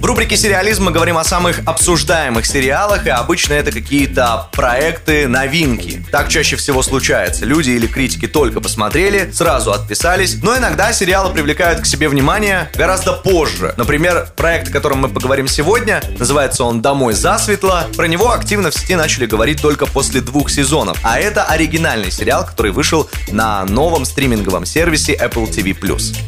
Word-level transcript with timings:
В 0.00 0.04
рубрике 0.04 0.36
«Сериализм» 0.36 0.84
мы 0.84 0.92
говорим 0.92 1.16
о 1.16 1.24
самых 1.24 1.60
обсуждаемых 1.64 2.44
сериалах, 2.44 3.06
и 3.06 3.10
обычно 3.10 3.54
это 3.54 3.72
какие-то 3.72 4.48
проекты, 4.52 5.26
новинки. 5.26 6.04
Так 6.12 6.28
чаще 6.28 6.56
всего 6.56 6.82
случается. 6.82 7.46
Люди 7.46 7.70
или 7.70 7.86
критики 7.86 8.28
только 8.28 8.60
посмотрели, 8.60 9.30
сразу 9.32 9.72
отписались, 9.72 10.36
но 10.42 10.56
иногда 10.56 10.92
сериалы 10.92 11.32
привлекают 11.32 11.80
к 11.80 11.86
себе 11.86 12.08
внимание 12.08 12.70
гораздо 12.74 13.14
позже. 13.14 13.74
Например, 13.76 14.28
проект, 14.36 14.68
о 14.68 14.72
котором 14.72 14.98
мы 14.98 15.08
поговорим 15.08 15.48
сегодня, 15.48 16.02
называется 16.18 16.64
он 16.64 16.82
«Домой 16.82 17.14
засветло». 17.14 17.86
Про 17.96 18.06
него 18.06 18.32
активно 18.32 18.70
в 18.70 18.74
сети 18.74 18.96
начали 18.96 19.24
говорить 19.26 19.62
только 19.62 19.86
после 19.86 20.20
двух 20.20 20.50
сезонов. 20.50 20.98
А 21.02 21.18
это 21.18 21.44
оригинальный 21.44 22.10
сериал, 22.10 22.44
который 22.44 22.70
вышел 22.70 23.08
на 23.32 23.64
новом 23.64 24.04
стриминговом 24.04 24.66
сервисе 24.66 25.14
Apple 25.14 25.50
TV+. 25.50 25.74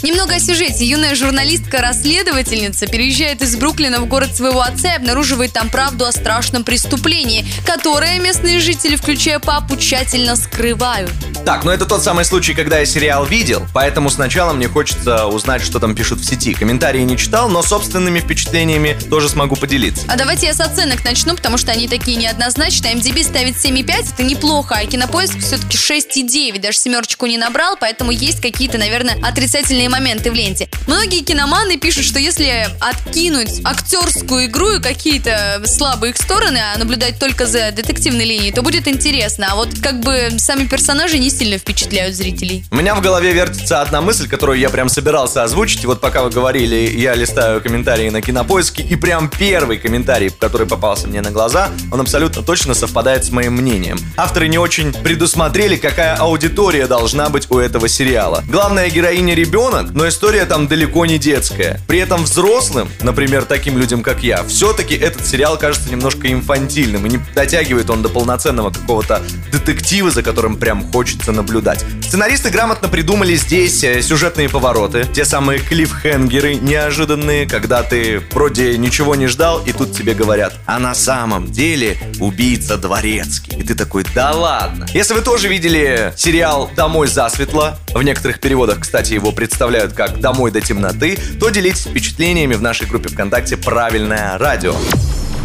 Немного 0.03 0.37
о 0.37 0.41
сюжете. 0.41 0.87
Юная 0.87 1.15
журналистка-расследовательница 1.15 2.87
переезжает 2.87 3.43
из 3.43 3.58
Бруклина 3.59 4.01
в 4.01 4.07
город 4.07 4.35
своего 4.35 4.61
отца 4.61 4.93
и 4.93 4.97
обнаруживает 4.97 5.53
там 5.53 5.69
правду 5.69 6.07
о 6.07 6.13
страшном 6.13 6.65
преступлении, 6.65 7.47
которое 7.65 8.19
местные 8.19 8.61
жители, 8.61 8.97
включая 8.97 9.39
папу, 9.39 9.77
тщательно 9.77 10.37
скрывают. 10.37 11.11
Так, 11.45 11.65
ну 11.65 11.71
это 11.71 11.87
тот 11.87 12.03
самый 12.03 12.25
случай, 12.25 12.55
когда 12.55 12.79
я 12.79 12.87
сериал 12.87 13.25
видел, 13.25 13.67
поэтому 13.73 14.11
сначала 14.11 14.53
мне 14.53 14.69
хочется 14.69 15.27
узнать, 15.27 15.63
что 15.63 15.79
там 15.79 15.95
пишут 15.95 16.21
в 16.21 16.25
сети. 16.25 16.55
Комментарии 16.55 17.01
не 17.03 17.17
читал, 17.17 17.49
но 17.49 17.63
собственными 17.63 18.21
впечатлениями 18.21 18.99
тоже 19.09 19.29
смогу 19.29 19.57
поделиться. 19.57 20.05
А 20.09 20.17
давайте 20.17 20.47
я 20.47 20.55
с 20.55 20.61
оценок 20.61 21.05
начну, 21.05 21.35
потому 21.35 21.59
что 21.59 21.73
они 21.73 21.89
такие 21.89 22.17
неоднозначные. 22.17 22.95
MDB 22.95 23.25
ставит 23.25 23.57
7,5, 23.57 24.13
это 24.15 24.23
неплохо, 24.23 24.77
а 24.77 24.87
Кинопоиск 24.87 25.39
все-таки 25.39 25.77
6,9, 25.77 26.61
даже 26.61 26.79
семерочку 26.79 27.27
не 27.27 27.39
набрал, 27.39 27.77
поэтому 27.79 28.11
есть 28.11 28.41
какие-то, 28.41 28.79
наверное, 28.79 29.17
отрицательные 29.23 29.89
моменты 29.89 30.31
в 30.31 30.35
ленте. 30.35 30.69
Многие 30.87 31.23
киноманы 31.23 31.79
пишут, 31.79 32.05
что 32.05 32.19
если 32.19 32.69
откинуть 32.81 33.48
актерскую 33.65 34.47
игру 34.47 34.73
и 34.73 34.81
какие-то 34.81 35.63
слабые 35.65 36.13
их 36.13 36.17
стороны, 36.17 36.59
а 36.59 36.79
наблюдать 36.79 37.19
только 37.19 37.47
за 37.47 37.71
детективной 37.73 38.25
линией, 38.25 38.53
то 38.53 38.63
будет 38.63 38.89
интересно. 38.89 39.49
А 39.51 39.55
вот 39.57 39.69
как 39.83 40.01
бы 40.01 40.31
сами 40.39 40.67
персонажи 40.67 41.19
не 41.19 41.31
сильно 41.31 41.59
впечатляют 41.59 42.15
зрителей. 42.15 42.65
У 42.71 42.77
меня 42.77 42.95
в 42.95 43.01
голове 43.01 43.33
вертится 43.33 43.81
одна 43.81 44.01
мысль, 44.01 44.29
которую 44.29 44.59
я 44.59 44.71
прям 44.71 44.89
собирался 44.89 45.43
озвучить. 45.43 45.85
Вот 45.85 46.01
пока 46.01 46.23
вы 46.23 46.31
говорили, 46.31 46.93
я 46.97 47.15
листаю 47.15 47.61
комментарии 47.61 48.11
на 48.11 48.21
кинопоиске, 48.21 48.83
и 48.83 48.97
прям 48.97 49.29
первый 49.29 49.79
комментарий, 49.79 50.31
который 50.31 50.67
попался 50.67 51.07
мне 51.07 51.21
на 51.21 51.31
глаза, 51.31 51.71
он 51.91 52.01
абсолютно 52.01 52.43
точно 52.43 52.75
совпадает 52.75 53.25
с 53.25 53.31
моим 53.31 53.55
мнением. 53.55 53.99
Авторы 54.17 54.49
не 54.49 54.59
очень 54.59 54.93
предусмотрели, 54.93 55.77
какая 55.77 56.17
аудитория 56.17 56.87
должна 56.87 57.29
быть 57.29 57.51
у 57.51 57.59
этого 57.59 57.89
сериала. 57.89 58.43
Главная 58.47 58.91
героиня 58.91 59.35
ребенок, 59.35 59.91
но 59.93 60.09
история 60.09 60.45
там 60.45 60.69
далеко 60.69 61.07
не 61.07 61.19
детская. 61.19 61.81
При 61.87 61.99
этом 61.99 62.25
взрослым, 62.25 62.89
например, 63.01 63.38
таким 63.45 63.79
людям, 63.79 64.03
как 64.03 64.23
я, 64.23 64.43
все-таки 64.45 64.95
этот 64.95 65.27
сериал 65.27 65.59
кажется 65.59 65.91
немножко 65.91 66.31
инфантильным, 66.31 67.07
и 67.07 67.11
не 67.11 67.19
дотягивает 67.35 67.91
он 67.91 68.03
до 68.03 68.09
полноценного 68.09 68.71
какого-то 68.71 69.23
детектива, 69.53 70.11
за 70.11 70.23
которым 70.23 70.57
прям 70.57 70.91
хочется 70.91 71.33
наблюдать. 71.33 71.85
Сценаристы 72.03 72.51
грамотно 72.51 72.89
придумали 72.89 73.35
здесь 73.35 73.83
э, 73.85 74.03
сюжетные 74.03 74.49
повороты, 74.49 75.07
те 75.13 75.25
самые 75.25 75.61
клиффхенгеры 75.61 76.55
неожиданные, 76.55 77.47
когда 77.47 77.83
ты 77.83 78.23
вроде 78.33 78.79
ничего 78.79 79.15
не 79.15 79.27
ждал, 79.27 79.63
и 79.65 79.73
тут 79.73 79.97
тебе 79.97 80.15
говорят, 80.15 80.55
а 80.67 80.79
на 80.79 80.95
самом 80.95 81.51
деле 81.51 81.99
убийца 82.21 82.77
дворецкий. 82.77 83.59
И 83.59 83.63
ты 83.63 83.75
такой, 83.75 84.05
да 84.15 84.33
ладно. 84.33 84.87
Если 84.95 85.15
вы 85.15 85.21
тоже 85.21 85.49
видели 85.49 86.13
сериал 86.17 86.71
«Домой 86.75 87.09
засветло», 87.09 87.79
в 87.95 88.03
некоторых 88.03 88.41
переводах, 88.41 88.81
кстати, 88.81 89.13
его 89.13 89.33
представляют 89.33 89.93
как 89.93 90.21
«Домой 90.21 90.51
до 90.51 90.61
темноты», 90.61 91.19
то 91.41 91.51
делитесь 91.51 91.87
впечатлениями 91.87 92.55
в 92.55 92.63
нашей 92.63 92.87
группе 92.87 93.09
ВКонтакте 93.29 93.59
«Правильное 93.59 94.39
радио». 94.39 94.73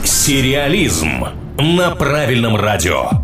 Сериализм 0.06 1.26
на 1.58 1.94
правильном 1.94 2.56
радио. 2.56 3.23